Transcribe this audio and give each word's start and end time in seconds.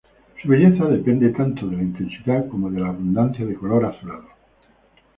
Su 0.41 0.47
belleza 0.49 0.85
depende 0.85 1.29
tanto 1.29 1.67
de 1.67 1.75
la 1.77 1.83
intensidad 1.83 2.47
como 2.49 2.71
de 2.71 2.79
la 2.79 2.87
abundancia 2.87 3.45
de 3.45 3.53
color 3.53 3.85
azulado. 3.85 4.29